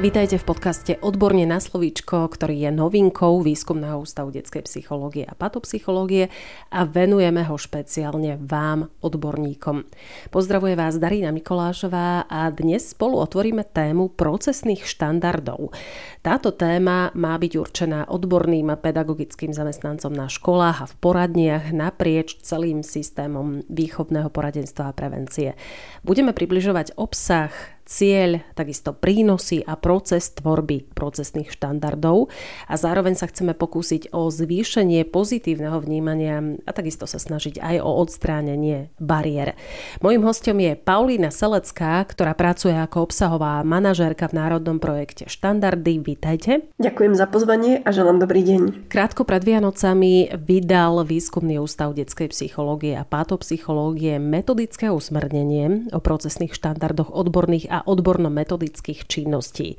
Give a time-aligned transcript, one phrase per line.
[0.00, 6.32] Vítajte v podcaste Odborne na slovíčko, ktorý je novinkou Výskumného ústavu detskej psychológie a patopsychológie
[6.72, 9.84] a venujeme ho špeciálne vám, odborníkom.
[10.32, 15.76] Pozdravuje vás Darina Mikolášová a dnes spolu otvoríme tému procesných štandardov.
[16.24, 22.80] Táto téma má byť určená odborným pedagogickým zamestnancom na školách a v poradniach naprieč celým
[22.80, 25.52] systémom výchovného poradenstva a prevencie.
[26.00, 27.52] Budeme približovať obsah,
[27.92, 32.32] cieľ, takisto prínosy a proces tvorby procesných štandardov
[32.64, 37.90] a zároveň sa chceme pokúsiť o zvýšenie pozitívneho vnímania a takisto sa snažiť aj o
[38.00, 39.52] odstránenie bariér.
[40.00, 46.00] Mojím hostom je Paulína Selecká, ktorá pracuje ako obsahová manažérka v národnom projekte Štandardy.
[46.00, 46.72] Vítajte.
[46.80, 48.88] Ďakujem za pozvanie a želám dobrý deň.
[48.88, 57.12] Krátko pred Vianocami vydal Výskumný ústav detskej psychológie a patopsychológie metodické usmernenie o procesných štandardoch
[57.12, 59.76] odborných a odborno-metodických činností.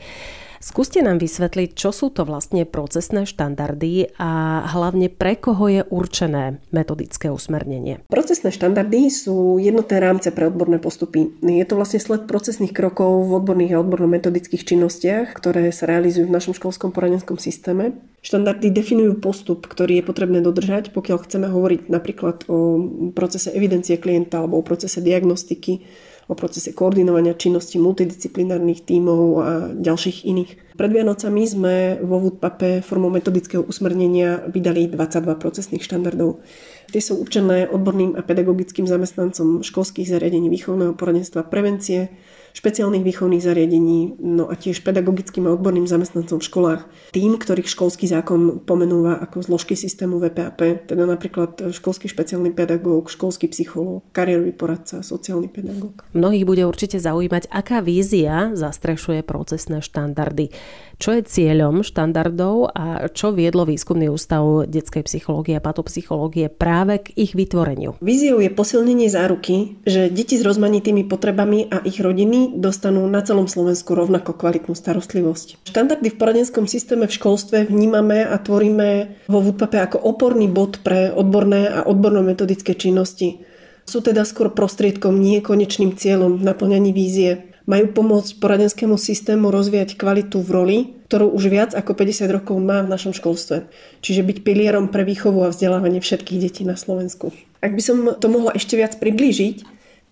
[0.63, 6.63] Skúste nám vysvetliť, čo sú to vlastne procesné štandardy a hlavne pre koho je určené
[6.71, 7.99] metodické usmernenie.
[8.07, 11.35] Procesné štandardy sú jednotné rámce pre odborné postupy.
[11.43, 16.35] Je to vlastne sled procesných krokov v odborných a odborno-metodických činnostiach, ktoré sa realizujú v
[16.39, 17.99] našom školskom poradenskom systéme.
[18.23, 22.79] Štandardy definujú postup, ktorý je potrebné dodržať, pokiaľ chceme hovoriť napríklad o
[23.11, 25.83] procese evidencie klienta alebo o procese diagnostiky
[26.27, 30.52] o procese koordinovania činnosti multidisciplinárnych tímov a ďalších iných.
[30.73, 36.41] Pred Vianocami sme vo Woodpape formou metodického usmernenia vydali 22 procesných štandardov.
[36.89, 42.09] Tie sú určené odborným a pedagogickým zamestnancom školských zariadení výchovného poradenstva prevencie,
[42.53, 46.81] špeciálnych výchovných zariadení, no a tiež pedagogickým a odborným zamestnancom v školách.
[47.09, 53.49] Tým, ktorých školský zákon pomenúva ako zložky systému VPAP, teda napríklad školský špeciálny pedagóg, školský
[53.49, 56.05] psychológ, kariérový poradca, sociálny pedagóg.
[56.13, 60.53] Mnohých bude určite zaujímať, aká vízia zastrešuje procesné štandardy.
[61.01, 67.07] Čo je cieľom štandardov a čo viedlo výskumný ústav detskej psychológie a patopsychológie práve k
[67.18, 68.00] ich vytvoreniu?
[68.00, 73.52] Víziou je posilnenie záruky, že deti s rozmanitými potrebami a ich rodiny dostanú na celom
[73.52, 75.68] Slovensku rovnako kvalitnú starostlivosť.
[75.68, 81.12] Štandardy v poradenskom systéme v školstve vnímame a tvoríme vo VUPAPE ako oporný bod pre
[81.12, 83.44] odborné a odborno-metodické činnosti.
[83.84, 89.96] Sú teda skôr prostriedkom, nie konečným cieľom v naplňaní vízie majú pomôcť poradenskému systému rozvíjať
[89.96, 93.68] kvalitu v roli, ktorú už viac ako 50 rokov má v našom školstve.
[94.03, 97.31] Čiže byť pilierom pre výchovu a vzdelávanie všetkých detí na Slovensku.
[97.63, 99.63] Ak by som to mohla ešte viac priblížiť,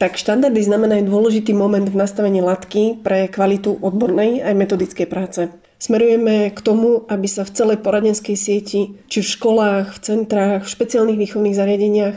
[0.01, 5.45] tak štandardy znamenajú dôležitý moment v nastavení latky pre kvalitu odbornej aj metodickej práce.
[5.78, 10.73] Smerujeme k tomu, aby sa v celej poradenskej sieti, či v školách, v centrách, v
[10.73, 12.16] špeciálnych výchovných zariadeniach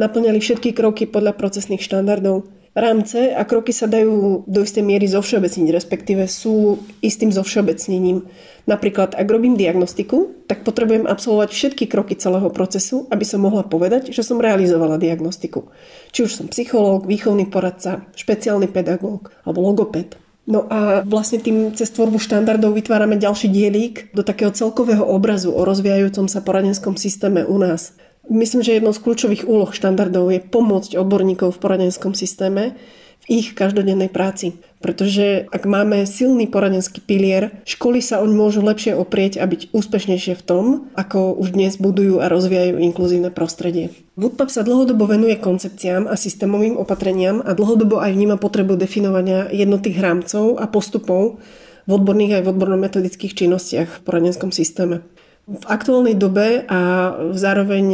[0.00, 5.68] naplňali všetky kroky podľa procesných štandardov rámce a kroky sa dajú do istej miery zovšeobecniť,
[5.72, 8.28] respektíve sú istým zovšeobecnením.
[8.68, 14.12] Napríklad, ak robím diagnostiku, tak potrebujem absolvovať všetky kroky celého procesu, aby som mohla povedať,
[14.12, 15.72] že som realizovala diagnostiku.
[16.12, 20.20] Či už som psychológ, výchovný poradca, špeciálny pedagóg alebo logoped.
[20.46, 25.66] No a vlastne tým cez tvorbu štandardov vytvárame ďalší dielík do takého celkového obrazu o
[25.66, 27.98] rozvíjajúcom sa poradenskom systéme u nás.
[28.26, 32.74] Myslím, že jednou z kľúčových úloh štandardov je pomôcť odborníkov v poradenskom systéme
[33.22, 34.58] v ich každodennej práci.
[34.82, 40.34] Pretože ak máme silný poradenský pilier, školy sa oň môžu lepšie oprieť a byť úspešnejšie
[40.38, 40.64] v tom,
[40.98, 43.94] ako už dnes budujú a rozvíjajú inkluzívne prostredie.
[44.18, 50.02] Woodpap sa dlhodobo venuje koncepciám a systémovým opatreniam a dlhodobo aj vníma potrebu definovania jednotých
[50.02, 51.38] rámcov a postupov
[51.86, 55.06] v odborných aj v odborno-metodických činnostiach v poradenskom systéme.
[55.46, 57.86] V aktuálnej dobe a zároveň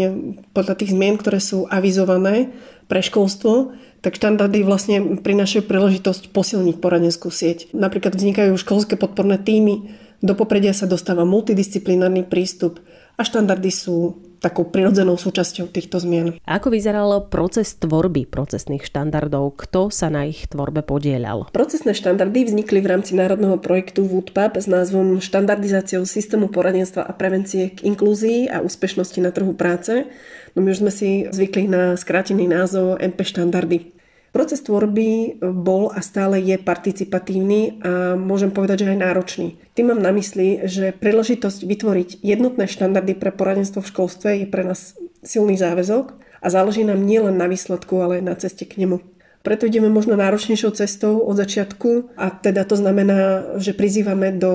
[0.56, 2.48] podľa tých zmien, ktoré sú avizované
[2.88, 7.68] pre školstvo, tak štandardy vlastne prinášajú príležitosť posilniť poradenskú sieť.
[7.76, 9.92] Napríklad vznikajú školské podporné týmy,
[10.22, 12.80] do popredia sa dostáva multidisciplinárny prístup
[13.19, 16.42] a štandardy sú takou prirodzenou súčasťou týchto zmien.
[16.42, 19.54] Ako vyzeral proces tvorby procesných štandardov?
[19.54, 21.46] Kto sa na ich tvorbe podielal?
[21.54, 27.70] Procesné štandardy vznikli v rámci národného projektu WOODPAP s názvom Štandardizáciou systému poradenstva a prevencie
[27.70, 30.10] k inklúzii a úspešnosti na trhu práce.
[30.58, 34.01] No my už sme si zvykli na skrátený názov MP štandardy.
[34.32, 39.49] Proces tvorby bol a stále je participatívny a môžem povedať, že aj náročný.
[39.76, 44.64] Tým mám na mysli, že príležitosť vytvoriť jednotné štandardy pre poradenstvo v školstve je pre
[44.64, 49.05] nás silný záväzok a záleží nám nielen na výsledku, ale aj na ceste k nemu.
[49.44, 54.52] Preto ideme možno náročnejšou cestou od začiatku a teda to znamená, že prizývame do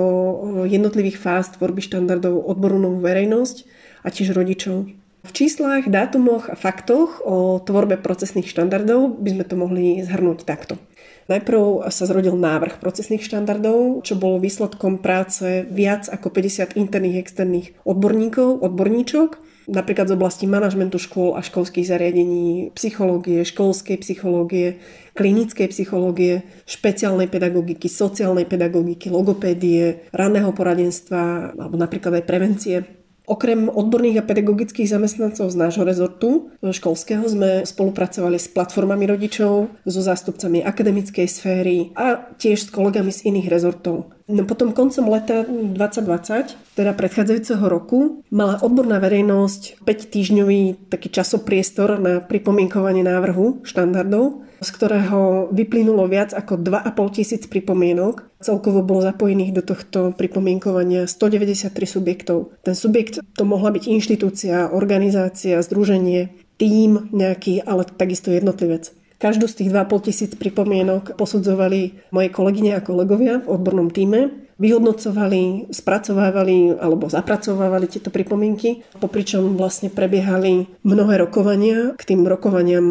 [0.65, 3.67] jednotlivých fáz tvorby štandardov odbornú verejnosť
[4.01, 4.89] a tiež rodičov.
[5.27, 10.79] V číslach, dátumoch a faktoch o tvorbe procesných štandardov by sme to mohli zhrnúť takto.
[11.27, 17.75] Najprv sa zrodil návrh procesných štandardov, čo bolo výsledkom práce viac ako 50 interných externých
[17.83, 19.35] odborníkov, odborníčok,
[19.67, 24.79] napríklad z oblasti manažmentu škôl a školských zariadení, psychológie, školskej psychológie,
[25.19, 32.96] klinickej psychológie, špeciálnej pedagogiky, sociálnej pedagogiky, logopédie, ranného poradenstva alebo napríklad aj prevencie.
[33.27, 39.99] Okrem odborných a pedagogických zamestnancov z nášho rezortu školského sme spolupracovali s platformami rodičov, so
[39.99, 44.16] zástupcami akademickej sféry a tiež s kolegami z iných rezortov.
[44.27, 51.95] No potom koncom leta 2020, teda predchádzajúceho roku, mala odborná verejnosť 5 týždňový taký časopriestor
[51.95, 58.25] na pripomienkovanie návrhu štandardov z ktorého vyplynulo viac ako 2,5 tisíc pripomienok.
[58.41, 62.53] Celkovo bolo zapojených do tohto pripomienkovania 193 subjektov.
[62.65, 68.93] Ten subjekt to mohla byť inštitúcia, organizácia, združenie, tím nejaký, ale takisto jednotlivec.
[69.17, 75.69] Každú z tých 2,5 tisíc pripomienok posudzovali moje kolegyne a kolegovia v odbornom týme vyhodnocovali,
[75.69, 81.93] spracovávali alebo zapracovávali tieto pripomienky, popričom vlastne prebiehali mnohé rokovania.
[81.93, 82.83] K tým rokovaniam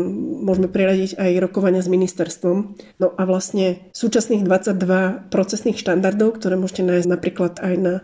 [0.46, 2.56] môžeme priradiť aj rokovania s ministerstvom.
[3.02, 7.94] No a vlastne súčasných 22 procesných štandardov, ktoré môžete nájsť napríklad aj na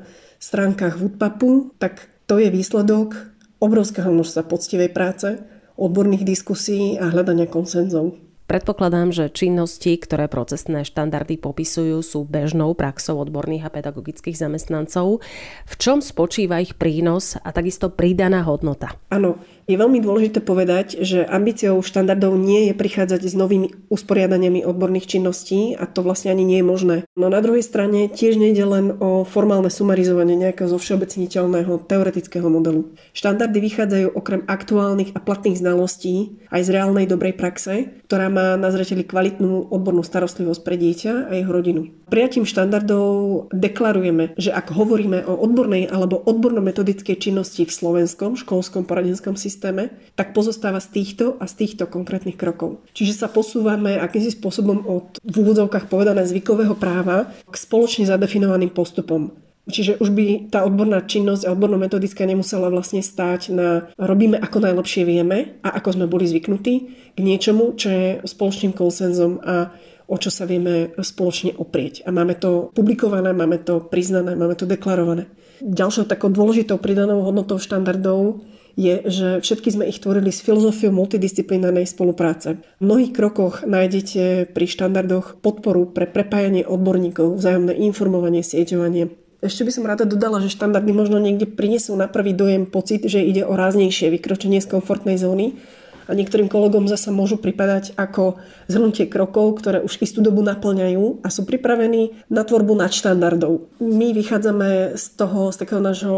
[0.42, 3.14] stránkach Woodpapu, tak to je výsledok
[3.62, 5.38] obrovského množstva poctivej práce,
[5.76, 8.16] odborných diskusí a hľadania konsenzov.
[8.52, 15.24] Predpokladám, že činnosti, ktoré procesné štandardy popisujú, sú bežnou praxou odborných a pedagogických zamestnancov.
[15.64, 18.92] V čom spočíva ich prínos a takisto pridaná hodnota?
[19.08, 19.40] Áno,
[19.70, 25.79] je veľmi dôležité povedať, že ambíciou štandardov nie je prichádzať s novými usporiadaniami odborných činností
[25.79, 26.97] a to vlastne ani nie je možné.
[27.14, 32.91] No na druhej strane tiež nejde len o formálne sumarizovanie nejakého zo všeobecniteľného teoretického modelu.
[33.12, 38.69] Štandardy vychádzajú okrem aktuálnych a platných znalostí aj z reálnej dobrej praxe, ktorá má na
[38.69, 41.88] zreteli kvalitnú odbornú starostlivosť pre dieťa a jeho rodinu.
[42.12, 49.32] Prijatím štandardov deklarujeme, že ak hovoríme o odbornej alebo odborno-metodickej činnosti v slovenskom školskom poradenskom
[49.32, 52.81] systéme, systéme, tak pozostáva z týchto a z týchto konkrétnych krokov.
[52.96, 59.37] Čiže sa posúvame akýmsi spôsobom od v úvodzovkách povedané zvykového práva k spoločne zadefinovaným postupom.
[59.62, 65.06] Čiže už by tá odborná činnosť a odborno-metodická nemusela vlastne stáť na robíme ako najlepšie
[65.06, 66.75] vieme a ako sme boli zvyknutí
[67.14, 69.70] k niečomu, čo je spoločným konsenzom a
[70.10, 72.02] o čo sa vieme spoločne oprieť.
[72.04, 75.31] A máme to publikované, máme to priznané, máme to deklarované.
[75.62, 78.43] Ďalšou takou dôležitou pridanou hodnotou štandardov
[78.76, 82.60] je, že všetky sme ich tvorili s filozofiou multidisciplinárnej spolupráce.
[82.80, 89.12] V mnohých krokoch nájdete pri štandardoch podporu pre prepájanie odborníkov, vzájomné informovanie, sieťovanie.
[89.42, 93.19] Ešte by som rada dodala, že štandardy možno niekde prinesú na prvý dojem pocit, že
[93.19, 95.58] ide o ráznejšie vykročenie z komfortnej zóny,
[96.06, 101.28] a niektorým kolegom zasa môžu pripadať ako zhrnutie krokov, ktoré už istú dobu naplňajú a
[101.28, 103.82] sú pripravení na tvorbu nadštandardov.
[103.82, 106.16] My vychádzame z toho, z takého nášho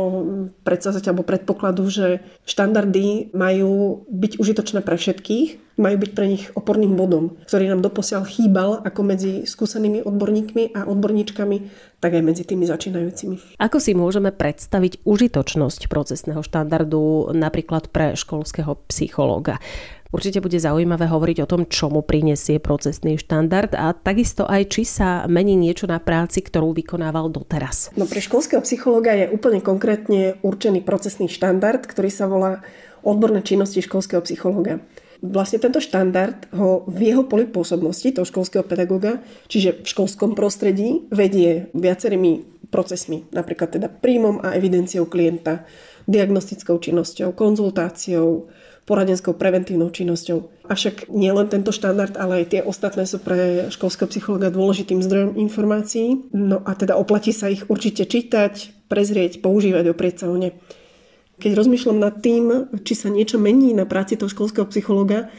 [0.64, 2.06] predsazatia alebo predpokladu, že
[2.48, 8.22] štandardy majú byť užitočné pre všetkých, majú byť pre nich oporným bodom, ktorý nám doposiaľ
[8.26, 11.56] chýbal ako medzi skúsenými odborníkmi a odborníčkami,
[11.98, 13.58] tak aj medzi tými začínajúcimi.
[13.58, 19.58] Ako si môžeme predstaviť užitočnosť procesného štandardu napríklad pre školského psychológa?
[20.14, 24.86] Určite bude zaujímavé hovoriť o tom, čo mu prinesie procesný štandard a takisto aj, či
[24.86, 27.90] sa mení niečo na práci, ktorú vykonával doteraz.
[27.98, 32.62] No pre školského psychológa je úplne konkrétne určený procesný štandard, ktorý sa volá
[33.02, 34.78] odborné činnosti školského psychológa.
[35.24, 41.08] Vlastne tento štandard ho v jeho poli pôsobnosti, toho školského pedagóga, čiže v školskom prostredí,
[41.08, 45.64] vedie viacerými procesmi, napríklad teda príjmom a evidenciou klienta,
[46.04, 48.52] diagnostickou činnosťou, konzultáciou,
[48.84, 50.68] poradenskou preventívnou činnosťou.
[50.68, 55.40] Avšak nie len tento štandard, ale aj tie ostatné sú pre školského psychologa dôležitým zdrojom
[55.40, 56.28] informácií.
[56.36, 60.52] No a teda oplatí sa ich určite čítať, prezrieť, používať, oprieť sa o ne.
[61.38, 65.30] Keď rozmýšľam nad tým, či sa niečo mení na práci toho školského psychologa,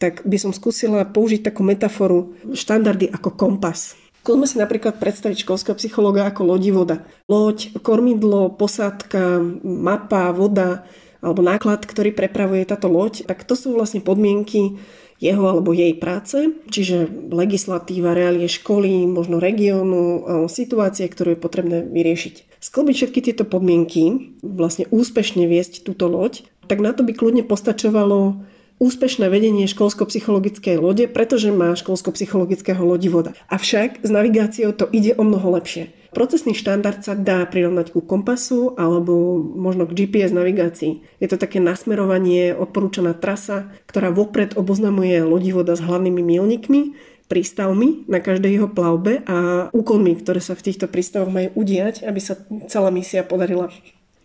[0.00, 3.94] tak by som skúsila použiť takú metaforu štandardy ako kompas.
[4.22, 7.02] Skúsme si napríklad predstaviť školského psychologa ako lodi voda.
[7.26, 10.86] Loď, kormidlo, posádka, mapa, voda,
[11.22, 14.82] alebo náklad, ktorý prepravuje táto loď, tak to sú vlastne podmienky
[15.22, 22.58] jeho alebo jej práce, čiže legislatíva, reálie školy, možno regiónu, situácie, ktorú je potrebné vyriešiť.
[22.58, 28.42] Sklbiť všetky tieto podmienky, vlastne úspešne viesť túto loď, tak na to by kľudne postačovalo
[28.82, 33.30] úspešné vedenie školsko-psychologickej lode, pretože má školsko-psychologického lodivoda.
[33.46, 35.94] Avšak s navigáciou to ide o mnoho lepšie.
[36.12, 41.00] Procesný štandard sa dá prirovnať ku kompasu alebo možno k GPS navigácii.
[41.24, 46.92] Je to také nasmerovanie, odporúčaná trasa, ktorá vopred oboznamuje lodivoda s hlavnými milníkmi,
[47.32, 52.20] prístavmi na každej jeho plavbe a úkonmi, ktoré sa v týchto prístavoch majú udiať, aby
[52.20, 52.36] sa
[52.68, 53.72] celá misia podarila.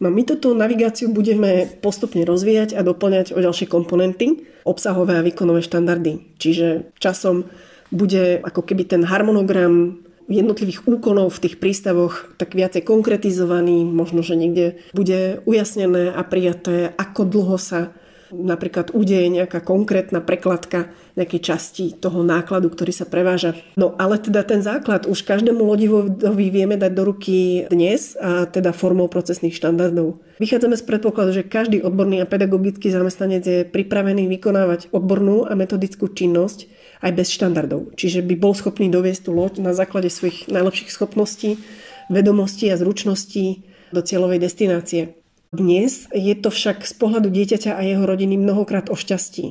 [0.03, 5.63] No my túto navigáciu budeme postupne rozvíjať a doplňať o ďalšie komponenty, obsahové a výkonové
[5.63, 6.35] štandardy.
[6.35, 7.47] Čiže časom
[7.95, 14.35] bude ako keby ten harmonogram jednotlivých úkonov v tých prístavoch tak viacej konkretizovaný, možno, že
[14.35, 17.95] niekde bude ujasnené a prijaté, ako dlho sa
[18.31, 23.55] napríklad udeje nejaká konkrétna prekladka nejakej časti toho nákladu, ktorý sa preváža.
[23.79, 28.75] No ale teda ten základ už každému lodivovi vieme dať do ruky dnes a teda
[28.75, 30.19] formou procesných štandardov.
[30.37, 36.11] Vychádzame z predpokladu, že každý odborný a pedagogický zamestnanec je pripravený vykonávať odbornú a metodickú
[36.11, 36.69] činnosť
[37.01, 37.93] aj bez štandardov.
[37.97, 41.61] Čiže by bol schopný doviesť tú loď na základe svojich najlepších schopností,
[42.09, 45.17] vedomostí a zručností do cieľovej destinácie.
[45.47, 49.45] Dnes je to však z pohľadu dieťaťa a jeho rodiny mnohokrát o šťastí,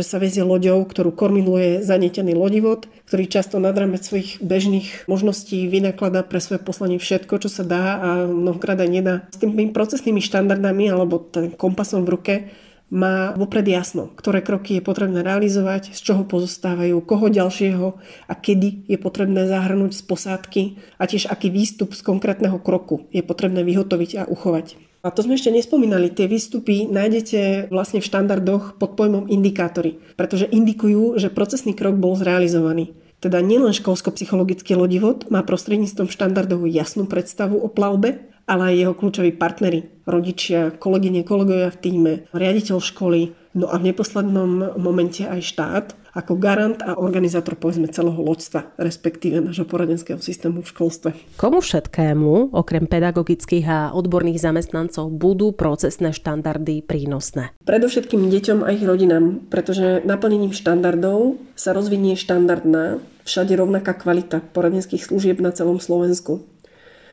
[0.00, 5.68] že sa vezie loďou, ktorú kormidluje zanetený lodivod, ktorý často nad rámec svojich bežných možností
[5.68, 9.14] vynakladá pre svoje poslanie všetko, čo sa dá a mnohokrát aj nedá.
[9.28, 12.34] S tými procesnými štandardami alebo ten kompasom v ruke
[12.92, 17.96] má vopred jasno, ktoré kroky je potrebné realizovať, z čoho pozostávajú, koho ďalšieho
[18.28, 20.62] a kedy je potrebné zahrnúť z posádky
[21.00, 24.76] a tiež aký výstup z konkrétneho kroku je potrebné vyhotoviť a uchovať.
[25.02, 30.46] A to sme ešte nespomínali, tie výstupy nájdete vlastne v štandardoch pod pojmom indikátory, pretože
[30.46, 32.94] indikujú, že procesný krok bol zrealizovaný.
[33.18, 39.32] Teda nielen školsko-psychologický lodivod má prostredníctvom štandardov jasnú predstavu o plavbe, ale aj jeho kľúčoví
[39.36, 43.20] partnery, rodičia, kolegyne, kolegovia v týme, riaditeľ školy,
[43.54, 49.40] no a v neposlednom momente aj štát, ako garant a organizátor povedzme celého loďstva, respektíve
[49.40, 51.10] nášho poradenského systému v školstve.
[51.40, 57.56] Komu všetkému, okrem pedagogických a odborných zamestnancov, budú procesné štandardy prínosné?
[57.64, 65.00] Predovšetkým deťom a ich rodinám, pretože naplnením štandardov sa rozvinie štandardná, všade rovnaká kvalita poradenských
[65.00, 66.44] služieb na celom Slovensku.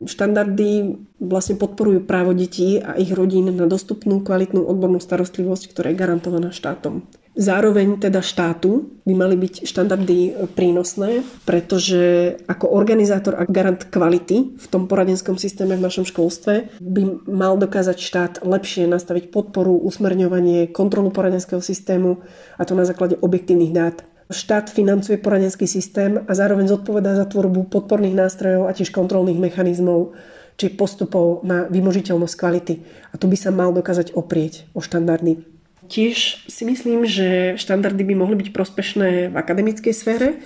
[0.00, 6.00] Štandardy vlastne podporujú právo detí a ich rodín na dostupnú kvalitnú odbornú starostlivosť, ktorá je
[6.00, 7.04] garantovaná štátom.
[7.38, 14.66] Zároveň teda štátu by mali byť štandardy prínosné, pretože ako organizátor a garant kvality v
[14.66, 21.14] tom poradenskom systéme v našom školstve by mal dokázať štát lepšie nastaviť podporu, usmerňovanie, kontrolu
[21.14, 22.18] poradenského systému
[22.58, 24.09] a to na základe objektívnych dát.
[24.30, 30.14] Štát financuje poradenský systém a zároveň zodpovedá za tvorbu podporných nástrojov a tiež kontrolných mechanizmov
[30.54, 32.74] či postupov na vymožiteľnosť kvality.
[33.10, 35.42] A tu by sa mal dokázať oprieť o štandardy.
[35.90, 40.38] Tiež si myslím, že štandardy by mohli byť prospešné v akademickej sfére,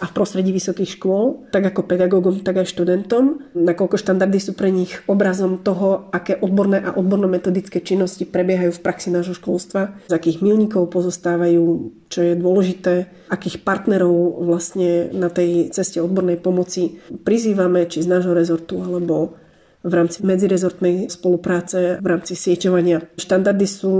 [0.00, 4.72] a v prostredí vysokých škôl, tak ako pedagógom, tak aj študentom, nakoľko štandardy sú pre
[4.72, 10.40] nich obrazom toho, aké odborné a odborno-metodické činnosti prebiehajú v praxi nášho školstva, z akých
[10.40, 18.00] milníkov pozostávajú, čo je dôležité, akých partnerov vlastne na tej ceste odbornej pomoci prizývame, či
[18.00, 19.36] z nášho rezortu, alebo
[19.80, 23.04] v rámci medzirezortnej spolupráce, v rámci sieťovania.
[23.16, 23.92] Štandardy sú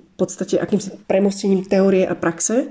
[0.00, 2.68] v podstate akýmsi premostením teórie a praxe,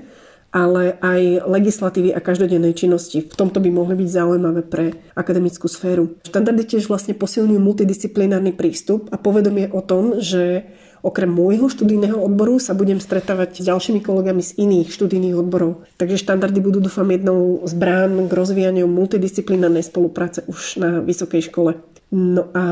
[0.52, 3.24] ale aj legislatívy a každodennej činnosti.
[3.24, 6.20] V tomto by mohli byť zaujímavé pre akademickú sféru.
[6.28, 10.68] Štandardy tiež vlastne posilňujú multidisciplinárny prístup a povedomie o tom, že
[11.02, 15.88] okrem môjho študijného odboru sa budem stretávať s ďalšími kolegami z iných študijných odborov.
[15.98, 21.80] Takže štandardy budú, dúfam, jednou z brán k rozvíjaniu multidisciplinárnej spolupráce už na vysokej škole.
[22.12, 22.64] No a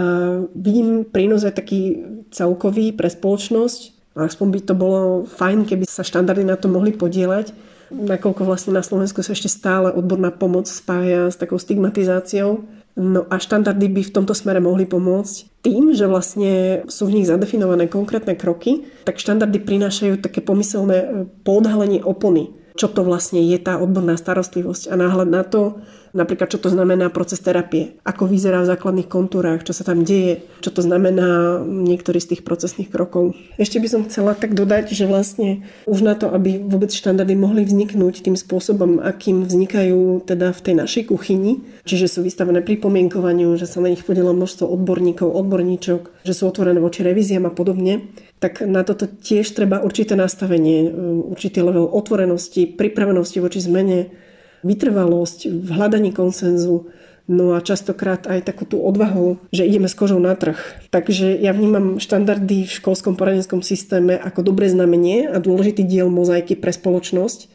[0.53, 4.00] vidím prínos aj taký celkový pre spoločnosť.
[4.27, 7.53] Aspoň by to bolo fajn, keby sa štandardy na to mohli podielať
[7.91, 12.63] nakoľko vlastne na Slovensku sa ešte stále odborná pomoc spája s takou stigmatizáciou.
[12.99, 17.27] No a štandardy by v tomto smere mohli pomôcť tým, že vlastne sú v nich
[17.31, 21.07] zadefinované konkrétne kroky, tak štandardy prinášajú také pomyselné e,
[21.47, 26.59] podhalenie opony čo to vlastne je tá odborná starostlivosť a náhľad na to, napríklad čo
[26.59, 30.83] to znamená proces terapie, ako vyzerá v základných kontúrach, čo sa tam deje, čo to
[30.83, 33.35] znamená niektorý z tých procesných krokov.
[33.57, 37.63] Ešte by som chcela tak dodať, že vlastne už na to, aby vôbec štandardy mohli
[37.63, 43.71] vzniknúť tým spôsobom, akým vznikajú teda v tej našej kuchyni, čiže sú vystavené pripomienkovaniu, že
[43.71, 48.65] sa na nich podiela množstvo odborníkov, odborníčok, že sú otvorené voči revíziám a podobne, tak
[48.65, 50.89] na toto tiež treba určité nastavenie,
[51.29, 54.30] určitý level otvorenosti, pripravenosti voči zmene,
[54.63, 56.91] vytrvalosť v hľadaní konsenzu,
[57.31, 60.59] No a častokrát aj takú tú odvahu, že ideme s kožou na trh.
[60.91, 66.59] Takže ja vnímam štandardy v školskom poradenskom systéme ako dobré znamenie a dôležitý diel mozaiky
[66.59, 67.47] pre spoločnosť,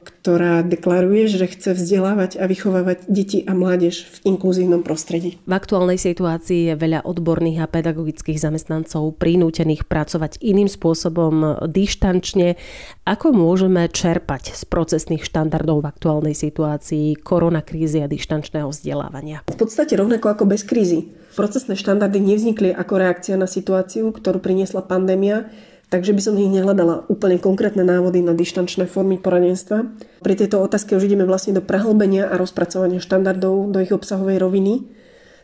[0.00, 5.36] ktorá deklaruje, že chce vzdelávať a vychovávať deti a mládež v inkluzívnom prostredí.
[5.44, 12.56] V aktuálnej situácii je veľa odborných a pedagogických zamestnancov prinútených pracovať iným spôsobom dištančne.
[13.04, 19.44] Ako môžeme čerpať z procesných štandardov v aktuálnej situácii koronakrízy a dištančného vzdelávania?
[19.52, 21.12] V podstate rovnako ako bez krízy.
[21.36, 25.48] Procesné štandardy nevznikli ako reakcia na situáciu, ktorú priniesla pandémia,
[25.90, 29.90] Takže by som v nich nehľadala úplne konkrétne návody na dištančné formy poradenstva.
[30.22, 34.86] Pri tejto otázke už ideme vlastne do prehlbenia a rozpracovania štandardov do ich obsahovej roviny,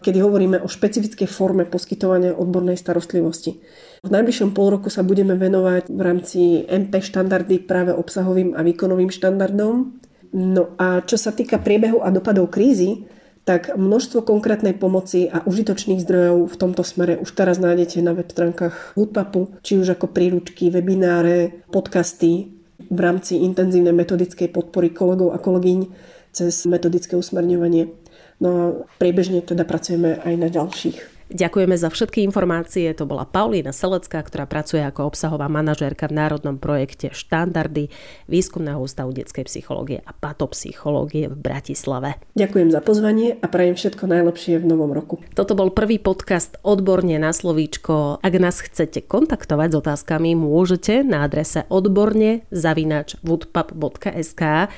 [0.06, 3.58] kedy hovoríme o špecifickej forme poskytovania odbornej starostlivosti.
[4.06, 9.10] V najbližšom pol roku sa budeme venovať v rámci MP štandardy práve obsahovým a výkonovým
[9.10, 9.98] štandardom.
[10.30, 13.02] No a čo sa týka priebehu a dopadov krízy,
[13.46, 18.26] tak množstvo konkrétnej pomoci a užitočných zdrojov v tomto smere už teraz nájdete na web
[18.26, 22.50] stránkach Woodpapu, či už ako príručky, webináre, podcasty
[22.90, 25.86] v rámci intenzívnej metodickej podpory kolegov a kolegyň
[26.34, 27.94] cez metodické usmerňovanie.
[28.42, 28.64] No a
[28.98, 32.86] priebežne teda pracujeme aj na ďalších Ďakujeme za všetky informácie.
[32.94, 37.90] To bola Paulína Selecká, ktorá pracuje ako obsahová manažérka v národnom projekte Štandardy
[38.30, 42.22] Výskumného ústavu detskej psychológie a patopsychológie v Bratislave.
[42.38, 45.18] Ďakujem za pozvanie a prajem všetko najlepšie v novom roku.
[45.34, 48.22] Toto bol prvý podcast Odborne na slovíčko.
[48.22, 54.70] Ak nás chcete kontaktovať s otázkami, môžete na adrese odborne zavinač woodpub.sk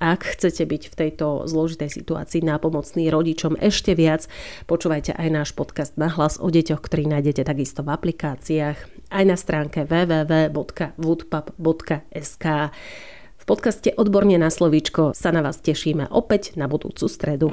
[0.00, 4.24] ak chcete byť v tejto zložitej situácii nápomocný rodičom ešte viac,
[4.64, 8.80] počúvajte aj náš podcast na hlas o deťoch, ktorý nájdete takisto v aplikáciách,
[9.12, 12.46] aj na stránke www.woodpub.sk.
[13.40, 17.52] V podcaste Odborne na slovíčko sa na vás tešíme opäť na budúcu stredu.